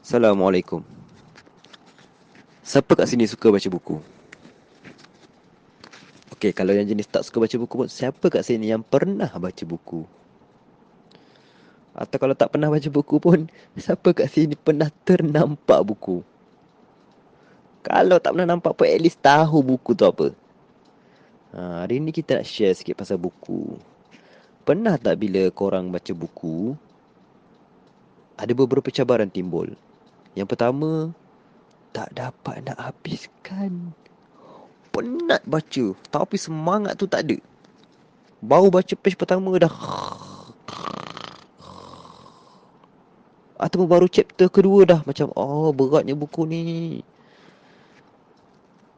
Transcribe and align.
Assalamualaikum. 0.00 0.80
Siapa 2.64 2.96
kat 2.96 3.04
sini 3.04 3.28
suka 3.28 3.52
baca 3.52 3.68
buku? 3.68 4.00
Okey, 6.32 6.56
kalau 6.56 6.72
yang 6.72 6.88
jenis 6.88 7.04
tak 7.04 7.20
suka 7.20 7.44
baca 7.44 7.52
buku 7.60 7.74
pun, 7.84 7.88
siapa 7.92 8.32
kat 8.32 8.40
sini 8.48 8.72
yang 8.72 8.80
pernah 8.80 9.28
baca 9.28 9.60
buku? 9.68 10.08
Atau 11.92 12.16
kalau 12.16 12.32
tak 12.32 12.48
pernah 12.48 12.72
baca 12.72 12.88
buku 12.88 13.20
pun, 13.20 13.44
siapa 13.76 14.16
kat 14.16 14.32
sini 14.32 14.56
pernah 14.56 14.88
ternampak 15.04 15.84
buku? 15.84 16.24
Kalau 17.84 18.16
tak 18.24 18.32
pernah 18.32 18.56
nampak 18.56 18.72
pun, 18.72 18.88
at 18.88 19.04
least 19.04 19.20
tahu 19.20 19.60
buku 19.60 19.92
tu 19.92 20.08
apa. 20.08 20.32
Ha, 21.52 21.84
hari 21.84 22.00
ni 22.00 22.08
kita 22.08 22.40
nak 22.40 22.48
share 22.48 22.72
sikit 22.72 22.96
pasal 22.96 23.20
buku. 23.20 23.76
Pernah 24.64 24.96
tak 24.96 25.20
bila 25.20 25.52
korang 25.52 25.92
baca 25.92 26.12
buku, 26.16 26.72
ada 28.40 28.52
beberapa 28.56 28.88
cabaran 28.88 29.28
timbul. 29.28 29.76
Yang 30.40 30.56
pertama, 30.56 31.12
tak 31.92 32.16
dapat 32.16 32.64
nak 32.64 32.80
habiskan. 32.80 33.92
Penat 34.88 35.44
baca, 35.44 35.92
tapi 36.08 36.40
semangat 36.40 36.96
tu 36.96 37.04
tak 37.04 37.28
ada. 37.28 37.36
Baru 38.40 38.72
baca 38.72 38.94
page 38.96 39.20
pertama 39.20 39.52
dah. 39.60 39.68
Ataupun 43.60 43.84
baru 43.84 44.08
chapter 44.08 44.48
kedua 44.48 44.88
dah 44.88 45.00
Macam 45.04 45.28
oh 45.36 45.68
beratnya 45.76 46.16
buku 46.16 46.48
ni. 46.48 47.04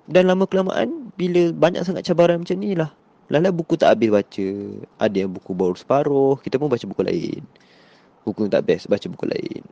Dan 0.07 0.31
lama 0.31 0.47
kelamaan 0.47 1.11
Bila 1.19 1.51
banyak 1.51 1.83
sangat 1.83 2.07
cabaran 2.07 2.47
macam 2.47 2.55
ni 2.63 2.79
lah 2.79 2.95
Lala 3.27 3.51
buku 3.51 3.75
tak 3.75 3.99
habis 3.99 4.15
baca. 4.15 4.49
Ada 5.03 5.27
yang 5.27 5.35
buku 5.35 5.51
baru 5.51 5.75
separuh 5.75 6.39
Kita 6.39 6.63
pun 6.63 6.71
baca 6.71 6.87
buku 6.87 7.03
lain. 7.03 7.43
Buku 8.23 8.47
tak 8.47 8.63
best 8.71 8.87
baca 8.87 9.03
buku 9.11 9.27
lain 9.27 9.67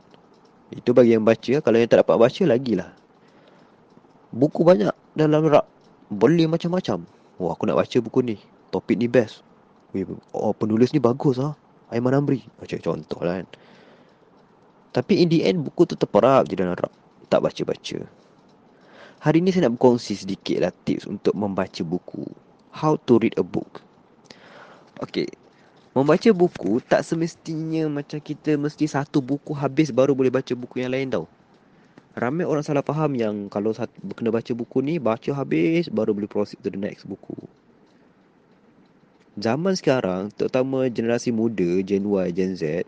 Itu 0.71 0.95
bagi 0.95 1.13
yang 1.13 1.27
baca 1.27 1.59
Kalau 1.59 1.77
yang 1.77 1.91
tak 1.91 2.03
dapat 2.03 2.15
baca 2.15 2.43
lagi 2.47 2.73
lah 2.79 2.91
Buku 4.31 4.63
banyak 4.63 4.95
dalam 5.11 5.43
rak. 5.43 5.67
Boleh 6.07 6.47
macam-macam. 6.47 7.03
Wah 7.35 7.51
aku 7.51 7.67
nak 7.67 7.83
baca 7.83 7.97
buku 7.99 8.19
ni. 8.23 8.39
Topik 8.71 8.95
ni 8.95 9.11
best. 9.11 9.43
Oh 10.31 10.55
penulis 10.55 10.95
ni 10.95 11.03
bagus 11.03 11.35
lah 11.35 11.51
Aiman 11.91 12.15
Amri. 12.15 12.47
Macam 12.63 12.79
contoh 12.79 13.19
lah 13.27 13.43
kan. 13.43 13.47
Tapi 14.95 15.23
in 15.23 15.27
the 15.27 15.43
end 15.43 15.67
buku 15.67 15.83
tu 15.83 15.99
terperap 15.99 16.47
je 16.47 16.55
dalam 16.55 16.79
rak. 16.79 16.91
Tak 17.27 17.43
baca-baca. 17.43 18.07
Hari 19.21 19.37
ni 19.43 19.51
saya 19.51 19.67
nak 19.67 19.75
berkongsi 19.75 20.15
sedikit 20.15 20.63
lah 20.63 20.71
tips 20.87 21.07
untuk 21.11 21.35
membaca 21.35 21.83
buku. 21.83 22.23
How 22.71 22.95
to 23.03 23.19
read 23.19 23.35
a 23.35 23.43
book. 23.43 23.83
Okay 25.03 25.27
Membaca 25.91 26.31
buku 26.31 26.79
tak 26.79 27.03
semestinya 27.03 27.91
macam 27.91 28.23
kita 28.23 28.55
mesti 28.55 28.87
satu 28.87 29.19
buku 29.19 29.51
habis 29.51 29.91
baru 29.91 30.15
boleh 30.15 30.31
baca 30.31 30.55
buku 30.55 30.79
yang 30.79 30.95
lain 30.95 31.11
tau 31.11 31.27
Ramai 32.11 32.43
orang 32.43 32.59
salah 32.59 32.83
faham 32.83 33.15
yang 33.15 33.47
kalau 33.47 33.71
satu, 33.71 33.95
kena 34.11 34.35
baca 34.35 34.51
buku 34.51 34.83
ni, 34.83 34.99
baca 34.99 35.31
habis 35.31 35.87
baru 35.87 36.11
boleh 36.11 36.27
proceed 36.27 36.59
to 36.59 36.67
the 36.67 36.75
next 36.75 37.07
buku. 37.07 37.31
Zaman 39.39 39.79
sekarang, 39.79 40.27
terutama 40.35 40.91
generasi 40.91 41.31
muda, 41.31 41.79
Gen 41.87 42.03
Y, 42.03 42.27
Gen 42.35 42.51
Z, 42.59 42.83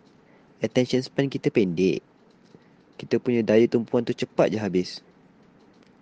attention 0.59 0.99
span 0.99 1.31
kita 1.31 1.47
pendek. 1.47 2.03
Kita 2.99 3.15
punya 3.15 3.39
daya 3.47 3.63
tumpuan 3.63 4.03
tu 4.03 4.11
cepat 4.11 4.51
je 4.51 4.59
habis. 4.59 4.99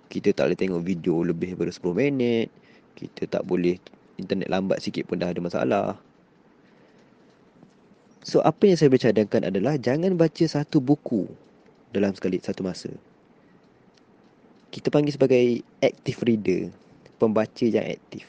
Kita 0.10 0.34
tak 0.34 0.50
boleh 0.50 0.58
tengok 0.58 0.82
video 0.82 1.22
lebih 1.22 1.54
daripada 1.54 1.78
10 1.78 1.94
minit. 1.94 2.50
Kita 2.98 3.30
tak 3.30 3.46
boleh 3.46 3.78
internet 4.18 4.50
lambat 4.50 4.82
sikit 4.82 5.06
pun 5.06 5.22
dah 5.22 5.30
ada 5.30 5.38
masalah. 5.38 5.94
So, 8.22 8.40
apa 8.46 8.70
yang 8.70 8.78
saya 8.78 8.94
bercadangkan 8.94 9.50
adalah 9.50 9.78
jangan 9.82 10.14
baca 10.14 10.46
satu 10.46 10.78
buku 10.78 11.26
dalam 11.90 12.14
sekali 12.14 12.38
satu 12.38 12.62
masa 12.62 12.94
kita 14.72 14.88
panggil 14.88 15.14
sebagai 15.14 15.46
active 15.84 16.20
reader, 16.24 16.62
pembaca 17.20 17.66
yang 17.68 17.92
aktif. 17.92 18.24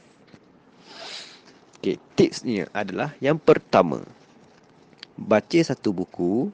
Okay, 1.79 1.97
tips 2.19 2.43
ni 2.43 2.67
adalah 2.75 3.15
yang 3.23 3.39
pertama, 3.39 4.03
baca 5.15 5.59
satu 5.63 5.95
buku 5.95 6.51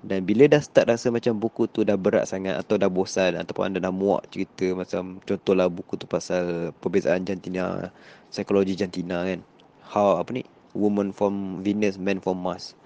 dan 0.00 0.24
bila 0.24 0.48
dah 0.48 0.60
start 0.64 0.88
rasa 0.88 1.12
macam 1.12 1.36
buku 1.36 1.68
tu 1.68 1.84
dah 1.84 1.96
berat 2.00 2.24
sangat 2.24 2.56
atau 2.56 2.80
dah 2.80 2.88
bosan 2.88 3.36
ataupun 3.36 3.72
anda 3.72 3.78
dah 3.82 3.92
muak 3.92 4.30
cerita 4.32 4.72
macam 4.72 5.20
contohlah 5.24 5.68
buku 5.68 6.00
tu 6.00 6.08
pasal 6.08 6.72
perbezaan 6.80 7.28
jantina, 7.28 7.92
psikologi 8.32 8.72
jantina 8.76 9.24
kan. 9.24 9.40
How 9.88 10.20
apa 10.20 10.32
ni? 10.32 10.44
Woman 10.76 11.14
from 11.14 11.64
Venus, 11.64 11.96
Man 11.96 12.20
from 12.20 12.40
Mars. 12.40 12.76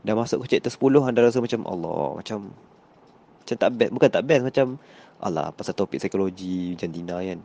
Dah 0.00 0.16
masuk 0.16 0.44
ke 0.44 0.56
chapter 0.56 0.72
10 0.72 1.08
anda 1.08 1.20
rasa 1.20 1.44
macam 1.44 1.60
Allah, 1.68 2.16
macam 2.16 2.52
macam 3.40 3.56
tak 3.56 3.70
best, 3.76 3.90
bukan 3.92 4.10
tak 4.12 4.24
best 4.24 4.42
macam 4.46 4.66
Alah 5.20 5.52
pasal 5.52 5.76
topik 5.76 6.00
psikologi 6.00 6.72
jantina 6.80 7.20
kan. 7.20 7.44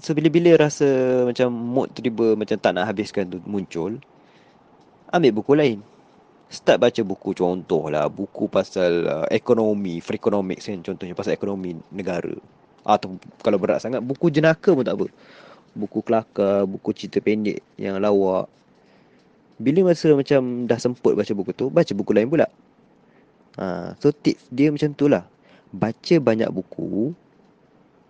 So 0.00 0.16
bila-bila 0.16 0.56
rasa 0.56 0.88
macam 1.28 1.52
mood 1.52 1.92
tiba 1.92 2.32
macam 2.36 2.56
tak 2.56 2.72
nak 2.72 2.88
habiskan 2.88 3.28
tu 3.28 3.40
muncul 3.44 4.00
Ambil 5.08 5.32
buku 5.32 5.52
lain. 5.56 5.78
Start 6.48 6.80
baca 6.80 7.00
buku 7.04 7.36
contoh 7.36 7.92
lah 7.92 8.08
Buku 8.08 8.48
pasal 8.48 9.04
uh, 9.04 9.26
ekonomi, 9.28 10.00
freakonomics 10.00 10.68
kan 10.68 10.80
Contohnya 10.80 11.12
pasal 11.12 11.36
ekonomi 11.36 11.76
negara. 11.92 12.32
Atau 12.84 13.20
kalau 13.44 13.60
berat 13.60 13.84
sangat 13.84 14.00
buku 14.00 14.32
jenaka 14.32 14.72
pun 14.72 14.84
tak 14.84 14.96
apa 14.96 15.08
Buku 15.78 16.02
kelakar, 16.02 16.66
buku 16.66 16.90
cerita 16.90 17.22
pendek 17.22 17.62
yang 17.78 18.02
lawak 18.02 18.50
Bila 19.62 19.94
masa 19.94 20.10
macam 20.10 20.66
dah 20.66 20.78
semput 20.82 21.14
baca 21.14 21.30
buku 21.30 21.54
tu 21.54 21.70
Baca 21.70 21.92
buku 21.94 22.10
lain 22.10 22.26
pula 22.26 22.50
ha, 23.54 23.94
So 24.02 24.10
tips 24.10 24.50
dia 24.50 24.74
macam 24.74 24.90
tu 24.90 25.06
lah 25.06 25.22
baca 25.72 26.14
banyak 26.16 26.48
buku 26.48 27.12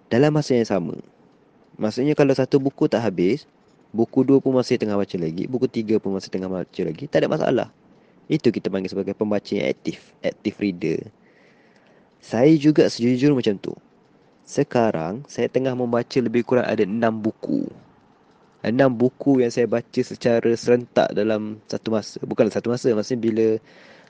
dalam 0.08 0.30
masa 0.34 0.54
yang 0.56 0.68
sama. 0.68 0.96
Maksudnya 1.78 2.14
kalau 2.14 2.34
satu 2.34 2.58
buku 2.58 2.90
tak 2.90 3.02
habis, 3.02 3.46
buku 3.94 4.26
dua 4.26 4.42
pun 4.42 4.54
masih 4.54 4.78
tengah 4.78 4.98
baca 4.98 5.16
lagi, 5.18 5.46
buku 5.46 5.66
tiga 5.70 5.98
pun 6.02 6.14
masih 6.14 6.30
tengah 6.30 6.50
baca 6.50 6.80
lagi, 6.82 7.04
tak 7.06 7.24
ada 7.24 7.28
masalah. 7.30 7.68
Itu 8.26 8.52
kita 8.52 8.68
panggil 8.68 8.90
sebagai 8.92 9.14
pembaca 9.16 9.52
yang 9.54 9.70
aktif, 9.70 10.12
active 10.20 10.56
reader. 10.58 11.00
Saya 12.18 12.50
juga 12.58 12.90
sejujur 12.90 13.32
macam 13.32 13.54
tu. 13.56 13.72
Sekarang, 14.48 15.28
saya 15.28 15.52
tengah 15.52 15.76
membaca 15.76 16.16
lebih 16.16 16.40
kurang 16.40 16.64
ada 16.64 16.80
enam 16.80 17.20
buku. 17.20 17.68
Enam 18.64 18.88
buku 18.88 19.44
yang 19.44 19.52
saya 19.52 19.68
baca 19.68 20.00
secara 20.00 20.48
serentak 20.56 21.12
dalam 21.12 21.60
satu 21.68 21.92
masa. 21.92 22.16
Bukanlah 22.24 22.56
satu 22.56 22.72
masa, 22.72 22.88
maksudnya 22.96 23.20
bila 23.20 23.48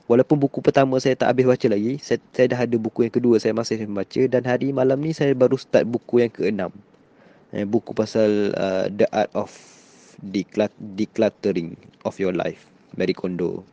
Walaupun 0.08 0.40
buku 0.40 0.64
pertama 0.64 0.96
saya 1.04 1.20
tak 1.20 1.36
habis 1.36 1.44
baca 1.44 1.68
lagi, 1.68 2.00
saya, 2.00 2.16
saya 2.32 2.56
dah 2.56 2.64
ada 2.64 2.76
buku 2.80 3.04
yang 3.04 3.12
kedua 3.12 3.36
saya 3.36 3.52
masih 3.52 3.84
membaca 3.84 4.24
dan 4.24 4.40
hari 4.48 4.72
malam 4.72 4.96
ni 5.04 5.12
saya 5.12 5.36
baru 5.36 5.60
start 5.60 5.84
buku 5.84 6.24
yang 6.24 6.32
keenam. 6.32 6.72
Eh, 7.52 7.68
buku 7.68 7.92
pasal 7.92 8.56
uh, 8.56 8.88
The 8.88 9.04
Art 9.12 9.28
of 9.36 9.52
Decluttering 10.24 11.76
of 12.08 12.16
Your 12.16 12.32
Life, 12.32 12.72
Marie 12.96 13.12
Kondo. 13.12 13.68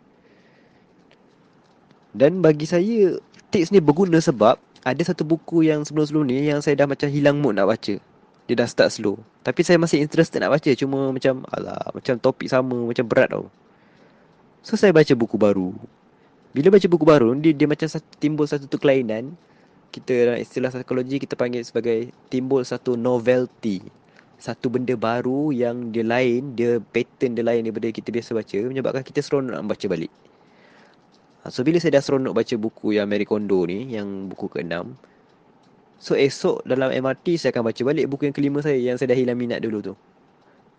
Dan 2.11 2.43
bagi 2.43 2.67
saya, 2.67 3.15
tips 3.47 3.71
ni 3.71 3.79
berguna 3.79 4.19
sebab 4.19 4.59
ada 4.85 5.01
satu 5.01 5.25
buku 5.25 5.65
yang 5.65 5.81
sebelum-sebelum 5.81 6.29
ni 6.29 6.45
yang 6.45 6.61
saya 6.61 6.77
dah 6.77 6.85
macam 6.85 7.09
hilang 7.09 7.41
mood 7.41 7.57
nak 7.57 7.65
baca. 7.65 7.97
Dia 8.45 8.53
dah 8.53 8.69
start 8.69 8.93
slow. 8.93 9.17
Tapi 9.41 9.65
saya 9.65 9.81
masih 9.81 9.97
interested 9.97 10.37
nak 10.45 10.53
baca. 10.53 10.69
Cuma 10.77 11.09
macam, 11.09 11.41
alah, 11.49 11.89
macam 11.89 12.21
topik 12.21 12.45
sama, 12.45 12.85
macam 12.85 13.01
berat 13.09 13.33
tau. 13.33 13.49
So, 14.61 14.77
saya 14.77 14.93
baca 14.93 15.09
buku 15.17 15.41
baru. 15.41 15.73
Bila 16.53 16.71
baca 16.71 16.87
buku 16.87 17.03
baru 17.03 17.35
dia, 17.35 17.51
dia 17.51 17.67
macam 17.67 17.89
timbul 18.15 18.47
satu 18.47 18.63
tu 18.71 18.79
kelainan 18.79 19.35
Kita 19.91 20.07
dalam 20.15 20.39
istilah 20.39 20.71
psikologi 20.71 21.19
kita 21.19 21.35
panggil 21.35 21.67
sebagai 21.67 22.15
Timbul 22.31 22.63
satu 22.63 22.95
novelty 22.95 23.83
Satu 24.39 24.71
benda 24.71 24.95
baru 24.95 25.51
yang 25.51 25.91
dia 25.91 26.07
lain 26.07 26.55
Dia 26.55 26.79
pattern 26.79 27.35
dia 27.35 27.43
lain 27.43 27.67
daripada 27.67 27.91
kita 27.91 28.07
biasa 28.07 28.31
baca 28.31 28.71
Menyebabkan 28.71 29.03
kita 29.03 29.19
seronok 29.19 29.51
nak 29.51 29.67
baca 29.67 29.85
balik 29.91 30.07
So 31.53 31.61
bila 31.61 31.77
saya 31.77 31.99
dah 31.99 32.03
seronok 32.03 32.33
baca 32.33 32.55
buku 32.57 32.97
yang 32.97 33.05
Mary 33.05 33.25
Kondo 33.25 33.65
ni 33.69 33.93
Yang 33.93 34.33
buku 34.33 34.49
ke-6 34.49 34.73
So 36.01 36.17
esok 36.17 36.65
dalam 36.65 36.89
MRT 36.89 37.37
saya 37.37 37.53
akan 37.53 37.69
baca 37.69 37.81
balik 37.85 38.05
buku 38.09 38.27
yang 38.29 38.35
kelima 38.35 38.59
saya 38.65 38.81
Yang 38.81 39.03
saya 39.03 39.13
dah 39.13 39.17
hilang 39.17 39.37
minat 39.37 39.61
dulu 39.61 39.79
tu 39.81 39.93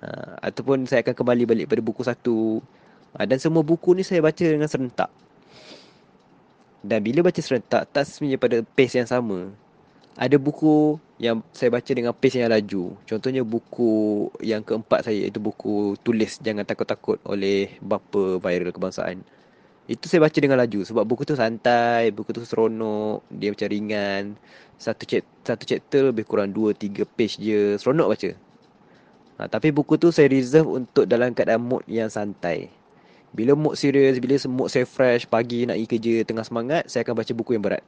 ha, 0.03 0.37
Ataupun 0.43 0.85
saya 0.91 1.07
akan 1.07 1.15
kembali 1.15 1.45
balik 1.47 1.67
pada 1.71 1.83
buku 1.87 2.03
satu 2.03 2.59
ha, 3.15 3.23
Dan 3.25 3.39
semua 3.39 3.63
buku 3.63 3.95
ni 3.95 4.03
saya 4.03 4.19
baca 4.19 4.43
dengan 4.43 4.67
serentak 4.67 5.09
dan 6.87 7.03
bila 7.03 7.27
baca 7.27 7.41
serentak, 7.43 7.91
tak 7.91 8.07
sebenarnya 8.07 8.39
pada 8.39 8.57
pace 8.63 8.95
yang 8.95 9.11
sama. 9.11 9.51
Ada 10.15 10.39
buku 10.39 11.03
yang 11.19 11.43
saya 11.51 11.75
baca 11.75 11.91
dengan 11.91 12.15
pace 12.15 12.39
yang 12.39 12.55
laju. 12.55 12.95
Contohnya 13.05 13.43
buku 13.43 13.91
yang 14.39 14.63
keempat 14.63 15.11
saya, 15.11 15.27
itu 15.27 15.43
buku 15.43 15.99
tulis 16.07 16.39
Jangan 16.39 16.63
Takut-Takut 16.63 17.19
oleh 17.27 17.75
Bapa 17.83 18.39
Viral 18.39 18.71
Kebangsaan. 18.71 19.27
Itu 19.87 20.11
saya 20.11 20.19
baca 20.27 20.35
dengan 20.35 20.59
laju 20.59 20.83
sebab 20.83 21.07
buku 21.07 21.23
tu 21.23 21.39
santai, 21.39 22.11
buku 22.11 22.35
tu 22.35 22.43
seronok, 22.43 23.23
dia 23.31 23.55
macam 23.55 23.69
ringan. 23.71 24.23
Satu 24.75 25.07
chapter, 25.07 25.31
satu 25.47 25.63
chapter 25.63 26.03
lebih 26.11 26.27
kurang 26.27 26.51
2-3 26.51 27.07
page 27.07 27.39
je, 27.39 27.79
seronok 27.79 28.11
baca. 28.11 28.31
Ha, 29.37 29.47
tapi 29.47 29.71
buku 29.71 29.95
tu 29.95 30.11
saya 30.11 30.27
reserve 30.27 30.67
untuk 30.67 31.07
dalam 31.07 31.31
keadaan 31.31 31.63
mood 31.63 31.87
yang 31.87 32.11
santai. 32.11 32.67
Bila 33.31 33.55
mood 33.55 33.79
serius, 33.79 34.19
bila 34.19 34.35
mood 34.51 34.73
saya 34.73 34.89
fresh, 34.89 35.29
pagi 35.31 35.69
nak 35.69 35.79
pergi 35.79 35.89
kerja, 35.93 36.15
tengah 36.27 36.43
semangat, 36.43 36.89
saya 36.91 37.07
akan 37.07 37.15
baca 37.23 37.33
buku 37.37 37.55
yang 37.55 37.63
berat. 37.63 37.85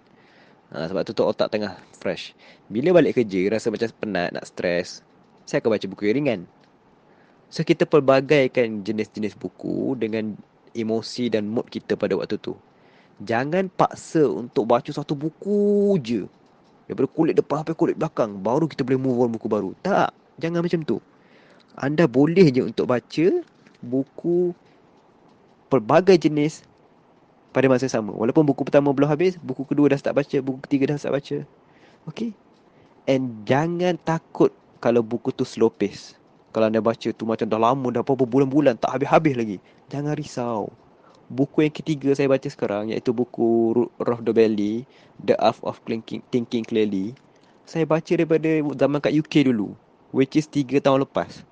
Ha, 0.71 0.87
sebab 0.87 1.03
tu, 1.03 1.17
tu 1.17 1.25
otak 1.25 1.49
tengah 1.51 1.81
fresh. 1.99 2.37
Bila 2.71 2.95
balik 2.95 3.19
kerja, 3.19 3.49
rasa 3.51 3.73
macam 3.73 3.89
penat, 3.99 4.31
nak 4.37 4.45
stres, 4.47 5.01
saya 5.49 5.59
akan 5.65 5.75
baca 5.75 5.87
buku 5.89 6.03
yang 6.07 6.17
ringan. 6.21 6.41
So, 7.49 7.65
kita 7.65 7.89
pelbagaikan 7.89 8.85
jenis-jenis 8.85 9.33
buku 9.41 9.97
dengan 9.97 10.37
emosi 10.79 11.31
dan 11.33 11.51
mood 11.51 11.67
kita 11.67 11.99
pada 11.99 12.15
waktu 12.15 12.39
tu. 12.39 12.55
Jangan 13.23 13.67
paksa 13.75 14.23
untuk 14.31 14.71
baca 14.71 14.91
satu 14.95 15.19
buku 15.19 15.99
je. 15.99 16.23
Daripada 16.87 17.09
kulit 17.11 17.35
depan 17.35 17.67
sampai 17.67 17.75
kulit 17.75 17.97
belakang. 17.99 18.39
Baru 18.39 18.71
kita 18.71 18.87
boleh 18.87 18.97
move 18.97 19.19
on 19.27 19.31
buku 19.35 19.51
baru. 19.51 19.75
Tak. 19.83 20.15
Jangan 20.39 20.63
macam 20.63 20.81
tu. 20.87 20.97
Anda 21.75 22.07
boleh 22.07 22.49
je 22.55 22.63
untuk 22.63 22.87
baca 22.87 23.27
buku 23.83 24.55
pelbagai 25.69 26.17
jenis 26.17 26.65
pada 27.53 27.67
masa 27.67 27.91
sama. 27.91 28.15
Walaupun 28.15 28.47
buku 28.47 28.63
pertama 28.67 28.95
belum 28.95 29.11
habis, 29.11 29.37
buku 29.39 29.67
kedua 29.67 29.91
dah 29.91 29.99
start 29.99 30.17
baca, 30.17 30.37
buku 30.39 30.59
ketiga 30.67 30.95
dah 30.95 30.99
start 30.99 31.19
baca. 31.19 31.37
Okay? 32.11 32.31
And 33.09 33.43
jangan 33.49 33.99
takut 34.03 34.55
kalau 34.79 35.03
buku 35.03 35.35
tu 35.35 35.43
slow 35.43 35.73
pace. 35.73 36.15
Kalau 36.55 36.71
anda 36.71 36.81
baca 36.81 37.09
tu 37.13 37.23
macam 37.29 37.47
dah 37.47 37.61
lama, 37.61 37.87
dah 37.93 38.01
beberapa 38.01 38.25
bulan-bulan, 38.25 38.81
tak 38.81 38.95
habis-habis 38.97 39.35
lagi. 39.37 39.57
Jangan 39.89 40.15
risau. 40.17 40.69
Buku 41.29 41.65
yang 41.65 41.73
ketiga 41.73 42.13
saya 42.17 42.29
baca 42.29 42.49
sekarang, 42.49 42.93
iaitu 42.93 43.13
buku 43.13 43.73
Roh 44.01 44.21
the 44.25 44.33
Belly, 44.33 44.85
The 45.21 45.37
Art 45.37 45.61
of 45.65 45.81
Thinking, 45.85 46.65
Clearly. 46.65 47.13
Saya 47.69 47.85
baca 47.85 48.09
daripada 48.09 48.49
zaman 48.81 49.01
kat 49.01 49.13
UK 49.13 49.49
dulu. 49.49 49.77
Which 50.09 50.41
is 50.41 50.49
tiga 50.49 50.81
tahun 50.81 51.05
lepas. 51.05 51.45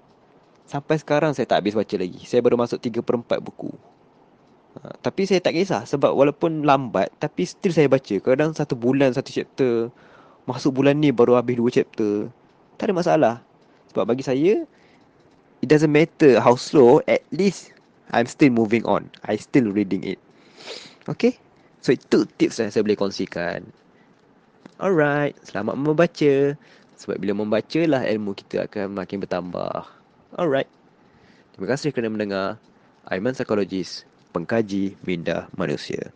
Sampai 0.65 0.97
sekarang 0.97 1.37
saya 1.37 1.45
tak 1.45 1.61
habis 1.61 1.77
baca 1.77 1.93
lagi. 2.01 2.25
Saya 2.25 2.41
baru 2.41 2.57
masuk 2.57 2.81
tiga 2.81 3.05
per 3.05 3.21
empat 3.21 3.37
buku. 3.37 3.69
Ha, 4.81 4.97
tapi 5.05 5.29
saya 5.29 5.45
tak 5.45 5.57
kisah 5.57 5.85
sebab 5.85 6.13
walaupun 6.13 6.65
lambat 6.65 7.13
tapi 7.21 7.45
still 7.45 7.73
saya 7.77 7.85
baca. 7.85 8.17
Kadang 8.17 8.57
satu 8.57 8.73
bulan 8.73 9.13
satu 9.13 9.29
chapter. 9.29 9.93
Masuk 10.49 10.73
bulan 10.73 10.97
ni 10.97 11.13
baru 11.13 11.37
habis 11.37 11.61
dua 11.61 11.69
chapter. 11.69 12.33
Tak 12.81 12.89
ada 12.89 12.95
masalah. 12.97 13.35
Sebab 13.93 14.09
bagi 14.09 14.25
saya 14.25 14.65
it 15.61 15.69
doesn't 15.69 15.93
matter 15.93 16.41
how 16.41 16.57
slow 16.57 17.05
at 17.05 17.21
least 17.29 17.76
I'm 18.15 18.27
still 18.31 18.55
moving 18.55 18.87
on. 18.87 19.11
I 19.27 19.39
still 19.39 19.71
reading 19.71 20.07
it. 20.07 20.21
Okay? 21.11 21.39
So 21.83 21.95
itu 21.95 22.27
tips 22.39 22.59
yang 22.59 22.71
saya 22.75 22.83
boleh 22.83 22.99
kongsikan. 22.99 23.63
Alright, 24.83 25.39
selamat 25.47 25.75
membaca. 25.79 26.35
Sebab 26.97 27.17
bila 27.21 27.33
membaca 27.37 27.81
lah 27.87 28.03
ilmu 28.05 28.35
kita 28.35 28.67
akan 28.67 28.99
makin 28.99 29.23
bertambah. 29.23 29.87
Alright. 30.37 30.69
Terima 31.55 31.67
kasih 31.73 31.95
kerana 31.95 32.13
mendengar. 32.13 32.61
Aiman 33.07 33.33
Psikologis 33.33 34.03
pengkaji 34.35 34.99
minda 35.07 35.47
manusia. 35.55 36.11